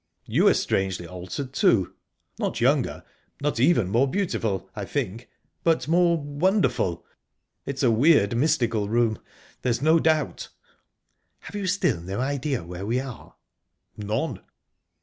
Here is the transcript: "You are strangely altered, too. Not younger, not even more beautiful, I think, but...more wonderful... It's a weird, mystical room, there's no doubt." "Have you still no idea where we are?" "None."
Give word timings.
"You 0.25 0.47
are 0.47 0.55
strangely 0.55 1.05
altered, 1.05 1.53
too. 1.53 1.93
Not 2.39 2.59
younger, 2.59 3.03
not 3.39 3.59
even 3.59 3.87
more 3.91 4.07
beautiful, 4.09 4.67
I 4.75 4.83
think, 4.83 5.29
but...more 5.63 6.17
wonderful... 6.17 7.05
It's 7.67 7.83
a 7.83 7.91
weird, 7.91 8.35
mystical 8.35 8.89
room, 8.89 9.19
there's 9.61 9.79
no 9.83 9.99
doubt." 9.99 10.49
"Have 11.41 11.55
you 11.55 11.67
still 11.67 12.01
no 12.01 12.19
idea 12.19 12.63
where 12.63 12.83
we 12.87 12.99
are?" 12.99 13.35
"None." 13.95 14.39